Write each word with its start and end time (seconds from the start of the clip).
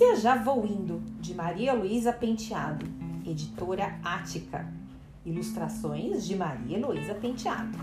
Lúcia 0.00 0.16
já 0.16 0.34
vou 0.34 0.64
indo, 0.64 1.02
de 1.20 1.34
Maria 1.34 1.74
Luísa 1.74 2.10
Penteado, 2.10 2.86
editora 3.26 3.98
Ática. 4.02 4.66
Ilustrações 5.26 6.26
de 6.26 6.34
Maria 6.34 6.78
Luísa 6.78 7.14
Penteado. 7.14 7.76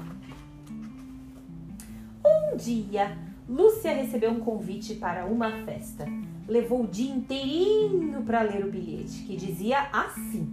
Um 2.25 2.57
dia, 2.57 3.15
Lúcia 3.47 3.93
recebeu 3.93 4.31
um 4.31 4.39
convite 4.39 4.95
para 4.95 5.27
uma 5.27 5.63
festa. 5.63 6.07
Levou 6.47 6.85
o 6.85 6.87
dia 6.87 7.13
inteirinho 7.13 8.23
para 8.23 8.41
ler 8.41 8.65
o 8.65 8.71
bilhete, 8.71 9.21
que 9.21 9.35
dizia 9.35 9.87
assim: 9.93 10.49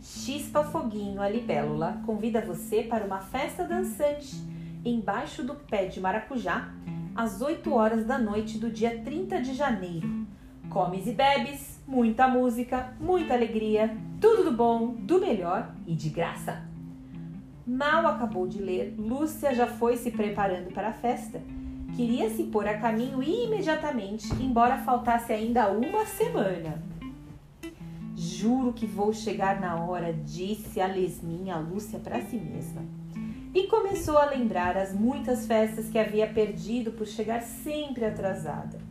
Chispa 0.00 0.64
Foguinho, 0.64 1.22
a 1.22 1.28
libélula, 1.28 2.02
convida 2.04 2.40
você 2.40 2.82
para 2.82 3.04
uma 3.04 3.20
festa 3.20 3.62
dançante 3.62 4.34
embaixo 4.84 5.44
do 5.44 5.54
pé 5.54 5.86
de 5.86 6.00
maracujá 6.00 6.74
às 7.14 7.40
8 7.40 7.72
horas 7.72 8.04
da 8.04 8.18
noite 8.18 8.58
do 8.58 8.68
dia 8.68 9.00
30 9.04 9.40
de 9.40 9.54
janeiro. 9.54 10.17
Comes 10.70 11.06
e 11.06 11.12
bebes, 11.12 11.80
muita 11.86 12.28
música, 12.28 12.92
muita 13.00 13.34
alegria, 13.34 13.96
tudo 14.20 14.44
do 14.44 14.52
bom, 14.52 14.94
do 14.94 15.18
melhor 15.18 15.74
e 15.86 15.94
de 15.94 16.10
graça. 16.10 16.62
Mal 17.66 18.06
acabou 18.06 18.46
de 18.46 18.60
ler, 18.60 18.94
Lúcia 18.98 19.54
já 19.54 19.66
foi 19.66 19.96
se 19.96 20.10
preparando 20.10 20.72
para 20.72 20.88
a 20.88 20.92
festa. 20.92 21.40
Queria 21.96 22.28
se 22.30 22.44
pôr 22.44 22.66
a 22.68 22.78
caminho 22.78 23.22
imediatamente, 23.22 24.30
embora 24.34 24.78
faltasse 24.78 25.32
ainda 25.32 25.70
uma 25.70 26.04
semana. 26.04 26.82
Juro 28.14 28.72
que 28.72 28.86
vou 28.86 29.12
chegar 29.12 29.60
na 29.60 29.76
hora, 29.76 30.12
disse 30.12 30.80
a 30.80 30.86
lesminha 30.86 31.56
Lúcia 31.56 31.98
para 31.98 32.20
si 32.20 32.36
mesma 32.36 32.82
e 33.54 33.66
começou 33.66 34.18
a 34.18 34.26
lembrar 34.26 34.76
as 34.76 34.92
muitas 34.92 35.46
festas 35.46 35.88
que 35.88 35.98
havia 35.98 36.26
perdido 36.26 36.92
por 36.92 37.06
chegar 37.06 37.40
sempre 37.40 38.04
atrasada. 38.04 38.87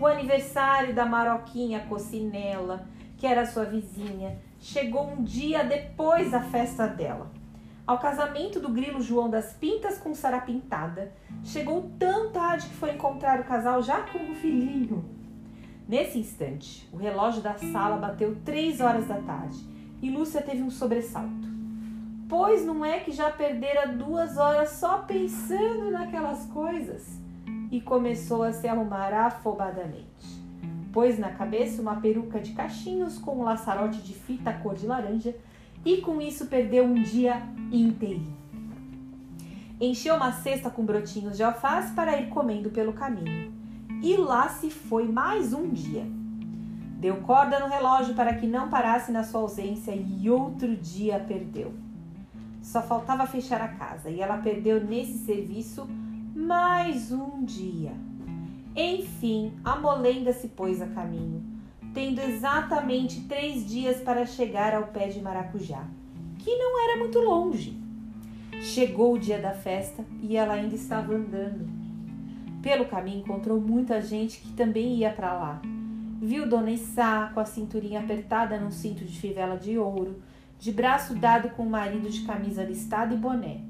O 0.00 0.06
aniversário 0.06 0.94
da 0.94 1.04
Maroquinha 1.04 1.80
Cocinela, 1.88 2.86
que 3.16 3.26
era 3.26 3.44
sua 3.44 3.64
vizinha, 3.64 4.38
chegou 4.60 5.10
um 5.10 5.24
dia 5.24 5.64
depois 5.64 6.30
da 6.30 6.40
festa 6.40 6.86
dela. 6.86 7.32
Ao 7.84 7.98
casamento 7.98 8.60
do 8.60 8.68
grilo 8.68 9.00
João 9.00 9.28
das 9.28 9.54
Pintas 9.54 9.98
com 9.98 10.14
Sara 10.14 10.40
Pintada, 10.40 11.12
chegou 11.42 11.90
tão 11.98 12.30
tarde 12.30 12.68
que 12.68 12.74
foi 12.74 12.92
encontrar 12.92 13.40
o 13.40 13.44
casal 13.44 13.82
já 13.82 14.02
com 14.02 14.18
um 14.18 14.36
filhinho. 14.36 15.04
Nesse 15.88 16.18
instante, 16.20 16.88
o 16.92 16.96
relógio 16.96 17.42
da 17.42 17.54
sala 17.54 17.96
bateu 17.96 18.36
três 18.44 18.80
horas 18.80 19.08
da 19.08 19.16
tarde 19.22 19.58
e 20.00 20.10
Lúcia 20.10 20.42
teve 20.42 20.62
um 20.62 20.70
sobressalto. 20.70 21.48
Pois 22.28 22.64
não 22.64 22.84
é 22.84 23.00
que 23.00 23.10
já 23.10 23.32
perdera 23.32 23.88
duas 23.88 24.36
horas 24.36 24.70
só 24.72 24.98
pensando 24.98 25.90
naquelas 25.90 26.46
coisas? 26.46 27.18
E 27.70 27.80
começou 27.80 28.42
a 28.42 28.52
se 28.52 28.66
arrumar 28.66 29.12
afobadamente. 29.12 30.38
Pôs 30.92 31.18
na 31.18 31.30
cabeça 31.30 31.82
uma 31.82 31.96
peruca 31.96 32.40
de 32.40 32.52
cachinhos 32.52 33.18
com 33.18 33.38
um 33.38 33.42
laçarote 33.42 34.00
de 34.02 34.14
fita 34.14 34.52
cor 34.52 34.74
de 34.74 34.86
laranja 34.86 35.36
e 35.84 35.98
com 35.98 36.20
isso 36.20 36.46
perdeu 36.46 36.84
um 36.84 37.02
dia 37.02 37.42
inteiro. 37.70 38.26
Encheu 39.80 40.16
uma 40.16 40.32
cesta 40.32 40.70
com 40.70 40.84
brotinhos 40.84 41.36
de 41.36 41.42
alface 41.42 41.92
para 41.92 42.18
ir 42.20 42.28
comendo 42.30 42.70
pelo 42.70 42.92
caminho. 42.92 43.52
E 44.02 44.16
lá 44.16 44.48
se 44.48 44.70
foi 44.70 45.06
mais 45.06 45.52
um 45.52 45.68
dia. 45.68 46.04
Deu 46.98 47.18
corda 47.18 47.60
no 47.60 47.68
relógio 47.68 48.14
para 48.14 48.34
que 48.34 48.46
não 48.46 48.68
parasse 48.68 49.12
na 49.12 49.22
sua 49.22 49.42
ausência 49.42 49.94
e 49.94 50.28
outro 50.28 50.76
dia 50.76 51.20
perdeu. 51.20 51.72
Só 52.60 52.82
faltava 52.82 53.24
fechar 53.26 53.60
a 53.60 53.68
casa 53.68 54.10
e 54.10 54.20
ela 54.20 54.38
perdeu 54.38 54.84
nesse 54.84 55.18
serviço 55.18 55.88
mais 56.48 57.12
um 57.12 57.44
dia. 57.44 57.92
Enfim, 58.74 59.52
a 59.62 59.78
molenga 59.78 60.32
se 60.32 60.48
pôs 60.48 60.80
a 60.80 60.86
caminho, 60.86 61.44
tendo 61.92 62.22
exatamente 62.22 63.20
três 63.28 63.68
dias 63.68 64.00
para 64.00 64.24
chegar 64.24 64.74
ao 64.74 64.84
pé 64.84 65.08
de 65.08 65.20
maracujá, 65.20 65.84
que 66.38 66.56
não 66.56 66.82
era 66.88 66.98
muito 66.98 67.18
longe. 67.18 67.78
Chegou 68.62 69.12
o 69.12 69.18
dia 69.18 69.38
da 69.38 69.52
festa 69.52 70.02
e 70.22 70.38
ela 70.38 70.54
ainda 70.54 70.74
estava 70.74 71.12
andando. 71.12 71.68
Pelo 72.62 72.86
caminho 72.86 73.18
encontrou 73.18 73.60
muita 73.60 74.00
gente 74.00 74.40
que 74.40 74.54
também 74.54 74.94
ia 74.94 75.10
para 75.10 75.34
lá. 75.34 75.60
Viu 76.18 76.48
Dona 76.48 76.70
Issá 76.70 77.30
com 77.34 77.40
a 77.40 77.44
cinturinha 77.44 78.00
apertada 78.00 78.58
num 78.58 78.70
cinto 78.70 79.04
de 79.04 79.20
fivela 79.20 79.58
de 79.58 79.78
ouro, 79.78 80.22
de 80.58 80.72
braço 80.72 81.14
dado 81.14 81.50
com 81.50 81.64
o 81.64 81.70
marido 81.70 82.08
de 82.08 82.22
camisa 82.22 82.64
listada 82.64 83.12
e 83.12 83.18
boné. 83.18 83.60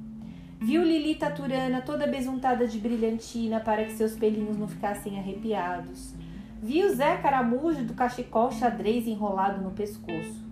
Viu 0.60 0.82
Lili 0.82 1.14
Taturana 1.14 1.80
toda 1.80 2.06
besuntada 2.06 2.66
de 2.66 2.78
brilhantina 2.78 3.60
para 3.60 3.84
que 3.84 3.92
seus 3.92 4.14
pelinhos 4.14 4.58
não 4.58 4.68
ficassem 4.68 5.18
arrepiados. 5.18 6.14
Viu 6.62 6.94
Zé 6.94 7.16
Caramujo 7.16 7.84
do 7.84 7.94
cachecol 7.94 8.50
xadrez 8.50 9.06
enrolado 9.06 9.62
no 9.62 9.70
pescoço. 9.70 10.46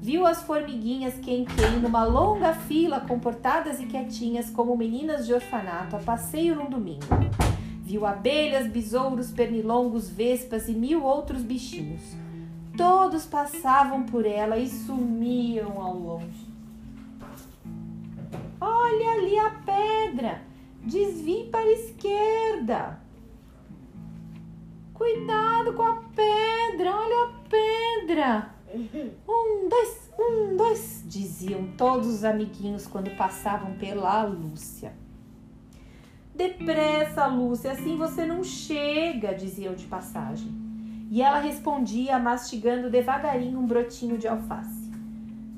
Viu 0.00 0.26
as 0.26 0.42
formiguinhas 0.42 1.14
quem-quem 1.20 1.80
numa 1.80 2.04
longa 2.04 2.54
fila 2.54 3.00
comportadas 3.00 3.80
e 3.80 3.86
quietinhas 3.86 4.48
como 4.48 4.76
meninas 4.76 5.26
de 5.26 5.34
orfanato 5.34 5.96
a 5.96 5.98
passeio 5.98 6.54
num 6.54 6.70
domingo. 6.70 7.06
Viu 7.82 8.06
abelhas, 8.06 8.68
besouros, 8.68 9.30
pernilongos, 9.32 10.08
vespas 10.08 10.68
e 10.68 10.72
mil 10.72 11.02
outros 11.02 11.42
bichinhos 11.42 12.16
Todos 12.78 13.26
passavam 13.26 14.04
por 14.04 14.24
ela 14.24 14.56
e 14.56 14.68
sumiam 14.68 15.82
ao 15.82 15.98
longe. 15.98 16.47
Olha 18.88 19.10
ali 19.12 19.38
a 19.38 19.50
pedra! 19.50 20.42
Desvie 20.82 21.50
para 21.50 21.60
a 21.60 21.72
esquerda. 21.72 23.00
Cuidado 24.94 25.74
com 25.74 25.82
a 25.82 25.96
pedra! 26.16 26.96
Olha 26.96 27.24
a 27.24 27.32
pedra! 27.50 28.50
Um, 29.28 29.68
dois, 29.68 30.10
um, 30.18 30.56
dois, 30.56 31.04
diziam 31.06 31.68
todos 31.76 32.06
os 32.06 32.24
amiguinhos 32.24 32.86
quando 32.86 33.14
passavam 33.14 33.74
pela 33.74 34.22
Lúcia. 34.22 34.94
Depressa, 36.34 37.26
Lúcia, 37.26 37.72
assim 37.72 37.96
você 37.96 38.24
não 38.24 38.42
chega, 38.42 39.34
diziam 39.34 39.74
de 39.74 39.86
passagem. 39.86 40.50
E 41.10 41.20
ela 41.20 41.40
respondia, 41.40 42.18
mastigando 42.18 42.90
devagarinho 42.90 43.58
um 43.58 43.66
brotinho 43.66 44.16
de 44.16 44.26
alface: 44.26 44.90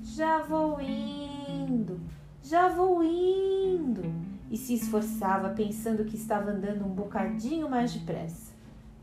Já 0.03 0.39
vou 0.39 0.81
indo, 0.81 2.01
já 2.43 2.69
vou 2.69 3.03
indo. 3.03 4.03
E 4.51 4.57
se 4.57 4.75
esforçava, 4.75 5.51
pensando 5.51 6.05
que 6.05 6.17
estava 6.17 6.51
andando 6.51 6.85
um 6.85 6.89
bocadinho 6.89 7.71
mais 7.71 7.93
depressa. 7.93 8.53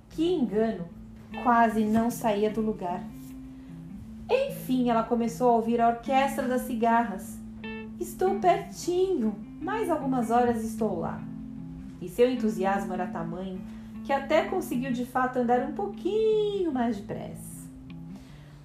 Que 0.10 0.34
engano! 0.34 0.86
Quase 1.44 1.86
não 1.86 2.10
saía 2.10 2.50
do 2.50 2.62
lugar. 2.62 3.04
Enfim, 4.30 4.90
ela 4.90 5.04
começou 5.04 5.50
a 5.50 5.56
ouvir 5.56 5.80
a 5.80 5.90
orquestra 5.90 6.48
das 6.48 6.64
cigarras. 6.64 7.38
Estou 8.00 8.40
pertinho, 8.40 9.36
mais 9.62 9.90
algumas 9.90 10.30
horas 10.30 10.64
estou 10.64 11.00
lá. 11.00 11.22
E 12.02 12.10
seu 12.10 12.30
entusiasmo 12.30 12.94
era 12.94 13.08
tamanho 13.08 13.62
que 14.08 14.14
até 14.14 14.46
conseguiu 14.46 14.94
de 14.94 15.06
fato 15.06 15.38
andar 15.40 15.60
um 15.68 15.74
pouquinho 15.74 16.72
mais 16.72 16.96
depressa. 16.98 17.57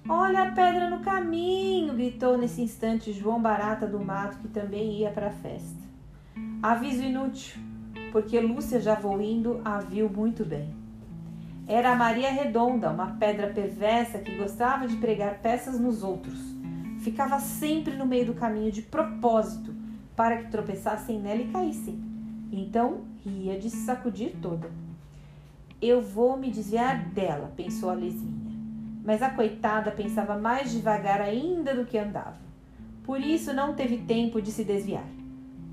Olha 0.07 0.43
a 0.43 0.51
pedra 0.51 0.89
no 0.89 0.99
caminho! 0.99 1.93
gritou 1.93 2.37
nesse 2.37 2.61
instante 2.61 3.13
João 3.13 3.41
Barata 3.41 3.87
do 3.87 4.01
Mato, 4.01 4.37
que 4.39 4.49
também 4.49 4.99
ia 4.99 5.09
para 5.09 5.27
a 5.27 5.31
festa. 5.31 5.81
Aviso 6.61 7.03
inútil, 7.03 7.61
porque 8.11 8.37
Lúcia 8.37 8.81
já 8.81 8.95
vou 8.95 9.21
indo 9.21 9.61
a 9.63 9.79
viu 9.79 10.09
muito 10.09 10.43
bem. 10.43 10.75
Era 11.65 11.93
a 11.93 11.95
Maria 11.95 12.29
Redonda, 12.29 12.89
uma 12.89 13.15
pedra 13.15 13.47
perversa 13.47 14.19
que 14.19 14.35
gostava 14.35 14.87
de 14.87 14.97
pregar 14.97 15.39
peças 15.39 15.79
nos 15.79 16.03
outros. 16.03 16.37
Ficava 16.99 17.39
sempre 17.39 17.95
no 17.95 18.05
meio 18.05 18.25
do 18.25 18.33
caminho 18.33 18.73
de 18.73 18.81
propósito, 18.81 19.73
para 20.17 20.35
que 20.35 20.51
tropeçassem 20.51 21.17
nela 21.17 21.41
e 21.41 21.47
caíssem. 21.47 22.03
Então 22.51 23.05
ria 23.23 23.57
de 23.57 23.69
se 23.69 23.85
sacudir 23.85 24.35
toda. 24.41 24.69
Eu 25.81 26.01
vou 26.01 26.37
me 26.37 26.51
desviar 26.51 27.05
dela, 27.05 27.53
pensou 27.55 27.89
a 27.89 27.93
Lesinha. 27.93 28.42
Mas 29.03 29.21
a 29.21 29.29
coitada 29.29 29.91
pensava 29.91 30.37
mais 30.37 30.71
devagar 30.71 31.21
ainda 31.21 31.75
do 31.75 31.85
que 31.85 31.97
andava. 31.97 32.37
Por 33.03 33.19
isso 33.19 33.53
não 33.53 33.73
teve 33.73 33.97
tempo 33.97 34.41
de 34.41 34.51
se 34.51 34.63
desviar. 34.63 35.05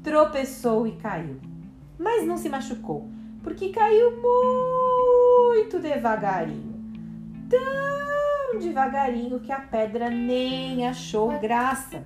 Tropeçou 0.02 0.86
e 0.86 0.92
caiu. 0.92 1.40
Mas 1.98 2.26
não 2.26 2.36
se 2.36 2.48
machucou, 2.48 3.08
porque 3.42 3.68
caiu 3.68 4.10
muito 4.22 5.78
devagarinho. 5.78 6.74
Tão 7.48 8.58
devagarinho 8.58 9.38
que 9.38 9.52
a 9.52 9.60
pedra 9.60 10.10
nem 10.10 10.88
achou 10.88 11.38
graça. 11.38 12.04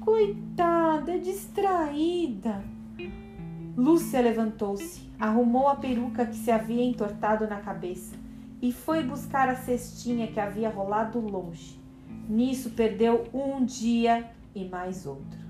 Coitada, 0.00 1.18
distraída. 1.18 2.64
Lúcia 3.76 4.20
levantou-se 4.20 5.06
arrumou 5.18 5.68
a 5.68 5.76
peruca 5.76 6.26
que 6.26 6.36
se 6.36 6.50
havia 6.50 6.84
entortado 6.84 7.46
na 7.46 7.60
cabeça 7.60 8.25
e 8.60 8.72
foi 8.72 9.02
buscar 9.02 9.48
a 9.48 9.56
cestinha 9.56 10.26
que 10.28 10.40
havia 10.40 10.68
rolado 10.68 11.20
longe. 11.20 11.80
Nisso 12.28 12.70
perdeu 12.70 13.28
um 13.32 13.64
dia 13.64 14.30
e 14.54 14.64
mais 14.64 15.06
outro. 15.06 15.46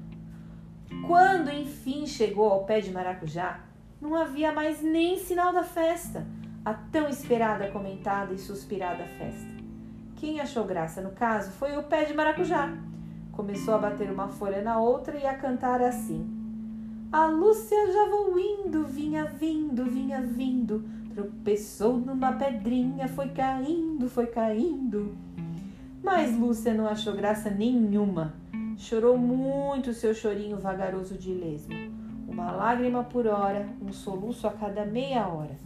Quando 1.06 1.50
enfim 1.50 2.06
chegou 2.06 2.50
ao 2.50 2.64
pé 2.64 2.81
de 2.81 2.91
maracujá, 2.91 3.61
não 4.00 4.14
havia 4.14 4.53
mais 4.53 4.82
nem 4.82 5.19
sinal 5.19 5.53
da 5.53 5.62
festa. 5.62 6.26
a 6.64 6.75
tão 6.75 7.08
esperada, 7.08 7.70
comentada 7.70 8.35
e 8.35 8.38
suspirada 8.38 9.05
festa. 9.05 9.49
Quem 10.17 10.41
achou 10.41 10.64
graça 10.64 11.00
no 11.00 11.12
caso 11.12 11.52
foi 11.52 11.76
o 11.76 11.85
pé 11.85 12.05
de 12.05 12.12
maracujá. 12.12 12.76
Começou 13.31 13.75
a 13.75 13.79
bater 13.79 14.11
uma 14.11 14.26
folha 14.26 14.61
na 14.62 14.81
outra 14.81 15.17
e 15.17 15.25
a 15.25 15.38
cantar 15.38 15.81
assim: 15.81 16.29
A 17.12 17.26
Lúcia 17.26 17.93
já 17.93 18.09
vou 18.09 18.37
indo, 18.37 18.85
vinha 18.85 19.26
vindo, 19.26 19.85
vinha 19.85 20.20
vindo, 20.20 20.85
tropeçou 21.17 21.97
numa 21.97 22.33
pedrinha, 22.33 23.09
foi 23.09 23.31
caindo, 23.31 24.07
foi 24.07 24.27
caindo. 24.27 25.17
Mas 26.05 26.37
Lúcia 26.37 26.75
não 26.75 26.87
achou 26.87 27.15
graça 27.15 27.49
nenhuma. 27.49 28.35
Chorou 28.77 29.17
muito 29.17 29.95
seu 29.95 30.15
chorinho 30.15 30.59
vagaroso 30.59 31.17
de 31.17 31.33
lesma. 31.33 31.75
Uma 32.29 32.53
lágrima 32.53 33.03
por 33.03 33.27
hora, 33.27 33.67
um 33.81 33.91
soluço 33.95 34.47
a 34.47 34.53
cada 34.53 34.85
meia 34.85 35.27
hora. 35.27 35.59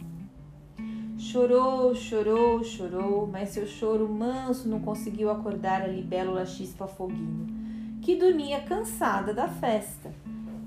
Chorou, 1.17 1.93
chorou, 1.93 2.63
chorou, 2.63 3.27
mas 3.27 3.49
seu 3.49 3.67
choro 3.67 4.07
manso 4.07 4.69
não 4.69 4.79
conseguiu 4.79 5.29
acordar 5.29 5.81
a 5.81 5.87
libélula 5.87 6.45
chispa 6.45 6.87
foguinho, 6.87 7.45
que 8.01 8.15
dormia 8.15 8.61
cansada 8.61 9.33
da 9.33 9.49
festa. 9.49 10.13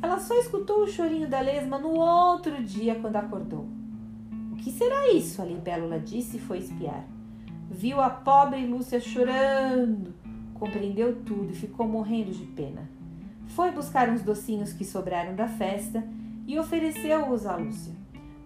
Ela 0.03 0.21
só 0.21 0.35
escutou 0.35 0.83
o 0.83 0.87
chorinho 0.87 1.27
da 1.27 1.41
lesma 1.41 1.79
no 1.79 1.99
outro 1.99 2.63
dia 2.63 2.95
quando 2.97 3.17
acordou. 3.17 3.67
Que 4.65 4.73
será 4.73 5.13
isso? 5.13 5.43
A 5.43 5.45
libélula 5.45 6.01
disse 6.01 6.39
e 6.39 6.41
foi 6.41 6.57
espiar. 6.57 7.05
Viu 7.71 8.01
a 8.01 8.09
pobre 8.09 8.65
Lúcia 8.65 8.99
chorando, 8.99 10.15
compreendeu 10.55 11.17
tudo 11.17 11.51
e 11.51 11.55
ficou 11.55 11.87
morrendo 11.87 12.31
de 12.31 12.47
pena. 12.47 12.89
Foi 13.49 13.71
buscar 13.73 14.09
uns 14.09 14.23
docinhos 14.23 14.73
que 14.73 14.83
sobraram 14.83 15.35
da 15.35 15.47
festa 15.47 16.03
e 16.47 16.59
ofereceu-os 16.59 17.45
a 17.45 17.57
Lúcia. 17.57 17.93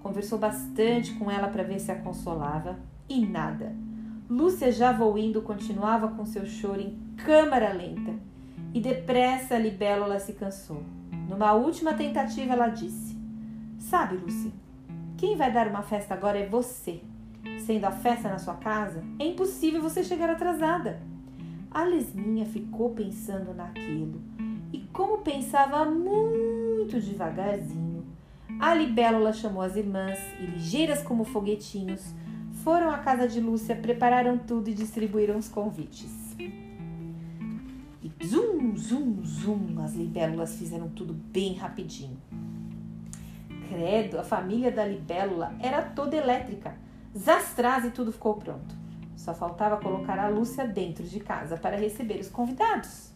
Conversou 0.02 0.40
bastante 0.40 1.14
com 1.14 1.30
ela 1.30 1.46
para 1.46 1.62
ver 1.62 1.78
se 1.78 1.92
a 1.92 2.00
consolava 2.00 2.80
e 3.08 3.24
nada. 3.24 3.72
Lúcia, 4.28 4.72
já 4.72 4.90
voindo, 4.90 5.40
continuava 5.40 6.08
com 6.08 6.26
seu 6.26 6.44
choro 6.44 6.80
em 6.80 6.98
câmara 7.18 7.72
lenta 7.72 8.12
e 8.74 8.80
depressa 8.80 9.54
a 9.54 9.58
libélula 9.58 10.18
se 10.18 10.32
cansou. 10.32 10.82
Numa 11.28 11.52
última 11.52 11.94
tentativa, 11.94 12.54
ela 12.54 12.66
disse: 12.66 13.16
Sabe, 13.78 14.16
Lúcia, 14.16 14.50
quem 15.18 15.36
vai 15.36 15.52
dar 15.52 15.66
uma 15.66 15.82
festa 15.82 16.14
agora 16.14 16.38
é 16.38 16.46
você. 16.46 17.00
Sendo 17.66 17.84
a 17.84 17.90
festa 17.90 18.28
na 18.28 18.38
sua 18.38 18.54
casa, 18.54 19.02
é 19.18 19.26
impossível 19.26 19.82
você 19.82 20.02
chegar 20.04 20.30
atrasada. 20.30 21.02
A 21.70 21.82
Lesminha 21.82 22.46
ficou 22.46 22.90
pensando 22.90 23.52
naquilo 23.52 24.22
e, 24.72 24.78
como 24.92 25.18
pensava 25.18 25.84
muito 25.84 27.00
devagarzinho, 27.00 28.06
a 28.60 28.72
libélula 28.72 29.32
chamou 29.32 29.60
as 29.60 29.76
irmãs 29.76 30.18
e, 30.40 30.46
ligeiras 30.46 31.02
como 31.02 31.24
foguetinhos, 31.24 32.14
foram 32.62 32.90
à 32.90 32.98
casa 32.98 33.28
de 33.28 33.40
Lúcia, 33.40 33.74
prepararam 33.74 34.38
tudo 34.38 34.70
e 34.70 34.74
distribuíram 34.74 35.36
os 35.36 35.48
convites. 35.48 36.36
E 36.38 38.12
zum, 38.24 38.76
zum, 38.76 39.22
zum, 39.24 39.82
as 39.82 39.94
libélulas 39.94 40.56
fizeram 40.56 40.88
tudo 40.88 41.12
bem 41.12 41.54
rapidinho. 41.54 42.16
Credo, 43.68 44.18
a 44.18 44.24
família 44.24 44.72
da 44.72 44.84
libélula 44.84 45.54
era 45.60 45.82
toda 45.82 46.16
elétrica. 46.16 46.74
Zastraz 47.16 47.84
e 47.84 47.90
tudo 47.90 48.10
ficou 48.10 48.34
pronto. 48.36 48.74
Só 49.14 49.34
faltava 49.34 49.76
colocar 49.76 50.18
a 50.18 50.28
Lúcia 50.28 50.66
dentro 50.66 51.04
de 51.04 51.20
casa 51.20 51.56
para 51.56 51.76
receber 51.76 52.18
os 52.18 52.30
convidados. 52.30 53.12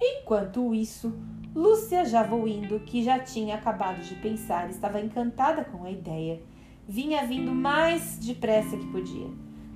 Enquanto 0.00 0.74
isso, 0.74 1.16
Lúcia 1.54 2.04
já 2.04 2.22
voindo, 2.22 2.80
que 2.80 3.02
já 3.02 3.18
tinha 3.18 3.54
acabado 3.54 4.00
de 4.00 4.14
pensar, 4.16 4.68
estava 4.68 5.00
encantada 5.00 5.64
com 5.64 5.84
a 5.84 5.90
ideia. 5.90 6.40
Vinha 6.88 7.26
vindo 7.26 7.52
mais 7.52 8.18
depressa 8.18 8.76
que 8.76 8.86
podia. 8.86 9.28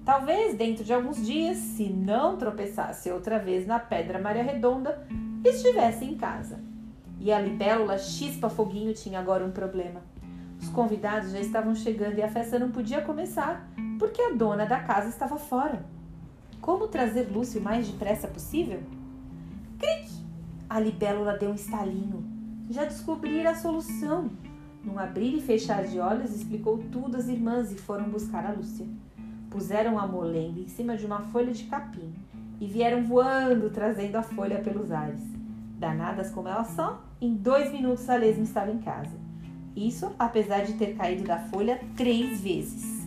Talvez 0.05 0.57
dentro 0.57 0.83
de 0.83 0.93
alguns 0.93 1.25
dias, 1.25 1.59
se 1.59 1.89
não 1.89 2.37
tropeçasse 2.37 3.11
outra 3.11 3.39
vez 3.39 3.67
na 3.67 3.79
pedra 3.79 4.19
Maria 4.19 4.43
Redonda, 4.43 5.07
estivesse 5.45 6.05
em 6.05 6.17
casa. 6.17 6.72
E 7.23 7.31
a 7.31 7.39
libélula 7.39 7.99
Chispa 7.99 8.51
Foguinho 8.51 8.93
tinha 8.93 9.21
agora 9.21 9.45
um 9.45 9.53
problema. 9.53 10.03
Os 10.61 10.69
convidados 10.71 11.31
já 11.31 11.39
estavam 11.39 11.73
chegando 11.73 12.19
e 12.19 12.23
a 12.23 12.29
festa 12.29 12.59
não 12.59 12.73
podia 12.73 13.01
começar, 13.01 13.65
porque 13.97 14.21
a 14.21 14.31
dona 14.31 14.67
da 14.67 14.81
casa 14.81 15.09
estava 15.09 15.37
fora. 15.37 15.87
Como 16.61 16.89
trazer 16.89 17.31
Lúcia 17.33 17.61
o 17.61 17.63
mais 17.63 17.87
depressa 17.87 18.27
possível? 18.27 18.81
Cric! 19.79 20.11
A 20.69 20.81
libélula 20.81 21.39
deu 21.39 21.51
um 21.51 21.55
estalinho. 21.55 22.25
Já 22.69 22.87
descobrira 22.87 23.51
a 23.51 23.55
solução. 23.55 24.29
Num 24.83 24.99
abrir 24.99 25.37
e 25.37 25.41
fechar 25.41 25.85
de 25.85 26.01
olhos, 26.01 26.35
explicou 26.35 26.79
tudo 26.91 27.17
às 27.17 27.29
irmãs 27.29 27.71
e 27.71 27.77
foram 27.77 28.11
buscar 28.11 28.45
a 28.45 28.51
Lúcia. 28.51 28.87
Puseram 29.49 29.97
a 29.97 30.09
molenga 30.09 30.59
em 30.59 30.67
cima 30.67 30.97
de 30.97 31.07
uma 31.07 31.21
folha 31.21 31.53
de 31.53 31.65
capim 31.65 32.13
e 32.61 32.67
vieram 32.67 33.05
voando, 33.05 33.71
trazendo 33.71 34.17
a 34.17 34.25
folha 34.25 34.61
pelos 34.61 34.91
ares. 34.91 35.23
Danadas 35.83 36.31
como 36.31 36.47
elas 36.47 36.69
são, 36.69 37.01
em 37.21 37.35
dois 37.35 37.73
minutos 37.73 38.09
a 38.09 38.15
lesma 38.15 38.45
estava 38.45 38.71
em 38.71 38.79
casa. 38.79 39.11
Isso 39.75 40.15
apesar 40.17 40.61
de 40.65 40.75
ter 40.75 40.95
caído 40.95 41.25
da 41.25 41.41
folha 41.41 41.81
três 41.97 42.41
vezes. 42.41 43.05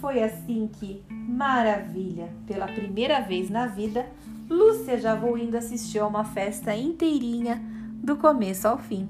Foi 0.00 0.22
assim 0.22 0.70
que, 0.72 1.02
maravilha, 1.10 2.28
pela 2.46 2.68
primeira 2.68 3.20
vez 3.20 3.50
na 3.50 3.66
vida, 3.66 4.06
Lúcia 4.48 4.96
já 4.96 5.16
voindo 5.16 5.56
assistiu 5.56 6.04
a 6.04 6.06
uma 6.06 6.24
festa 6.24 6.76
inteirinha, 6.76 7.60
do 8.00 8.16
começo 8.16 8.68
ao 8.68 8.78
fim. 8.78 9.08